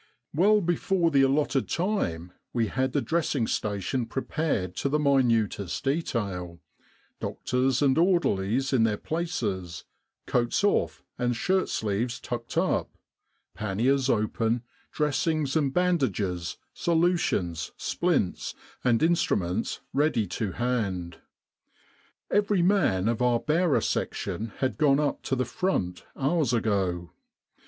[0.33, 6.59] "Well before the allotted time we had the dressing station prepared to the minutest detail,
[7.19, 9.85] doctors and orderlies in their places,
[10.25, 12.89] coats off and shirt sleeves tucked up;
[13.53, 21.19] panniers open, dressings and bandages, solutions, splints, and instruments ready to hand.
[22.31, 27.11] Every man of our bearer section had gone up to the front hours ago.